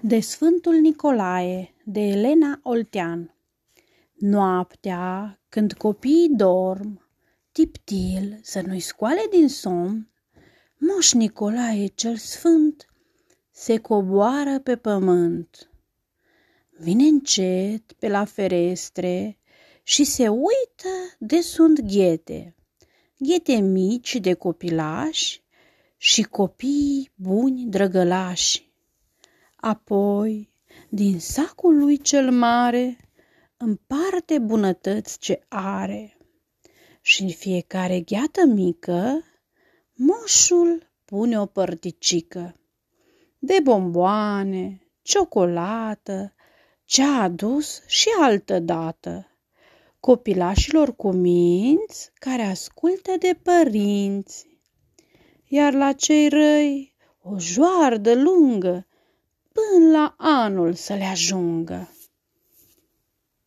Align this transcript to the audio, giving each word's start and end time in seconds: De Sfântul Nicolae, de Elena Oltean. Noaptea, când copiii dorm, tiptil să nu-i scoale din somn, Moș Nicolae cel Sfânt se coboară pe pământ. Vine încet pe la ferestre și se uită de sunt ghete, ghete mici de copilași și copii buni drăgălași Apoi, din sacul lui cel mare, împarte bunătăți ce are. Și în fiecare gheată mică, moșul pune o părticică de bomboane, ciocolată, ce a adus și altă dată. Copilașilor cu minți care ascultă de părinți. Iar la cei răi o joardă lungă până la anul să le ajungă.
De 0.00 0.20
Sfântul 0.20 0.74
Nicolae, 0.74 1.74
de 1.84 2.00
Elena 2.00 2.60
Oltean. 2.62 3.34
Noaptea, 4.14 5.40
când 5.48 5.72
copiii 5.72 6.28
dorm, 6.28 7.08
tiptil 7.52 8.38
să 8.42 8.60
nu-i 8.66 8.80
scoale 8.80 9.20
din 9.30 9.48
somn, 9.48 10.08
Moș 10.76 11.12
Nicolae 11.12 11.86
cel 11.86 12.16
Sfânt 12.16 12.86
se 13.50 13.78
coboară 13.78 14.58
pe 14.58 14.76
pământ. 14.76 15.70
Vine 16.78 17.04
încet 17.04 17.92
pe 17.92 18.08
la 18.08 18.24
ferestre 18.24 19.38
și 19.82 20.04
se 20.04 20.28
uită 20.28 21.16
de 21.18 21.40
sunt 21.40 21.80
ghete, 21.80 22.54
ghete 23.18 23.54
mici 23.54 24.16
de 24.16 24.34
copilași 24.34 25.42
și 25.96 26.22
copii 26.22 27.10
buni 27.14 27.64
drăgălași 27.64 28.67
Apoi, 29.68 30.52
din 30.88 31.20
sacul 31.20 31.78
lui 31.78 31.98
cel 31.98 32.30
mare, 32.30 32.96
împarte 33.56 34.38
bunătăți 34.38 35.18
ce 35.18 35.44
are. 35.48 36.16
Și 37.00 37.22
în 37.22 37.28
fiecare 37.28 38.00
gheată 38.00 38.46
mică, 38.46 39.24
moșul 39.94 40.90
pune 41.04 41.40
o 41.40 41.46
părticică 41.46 42.60
de 43.38 43.58
bomboane, 43.62 44.86
ciocolată, 45.02 46.34
ce 46.84 47.02
a 47.02 47.22
adus 47.22 47.82
și 47.86 48.08
altă 48.20 48.58
dată. 48.58 49.26
Copilașilor 50.00 50.96
cu 50.96 51.10
minți 51.10 52.10
care 52.14 52.42
ascultă 52.42 53.12
de 53.18 53.38
părinți. 53.42 54.46
Iar 55.44 55.72
la 55.72 55.92
cei 55.92 56.28
răi 56.28 56.94
o 57.22 57.38
joardă 57.38 58.14
lungă 58.14 58.82
până 59.58 59.90
la 59.90 60.14
anul 60.16 60.74
să 60.74 60.94
le 60.94 61.04
ajungă. 61.04 61.88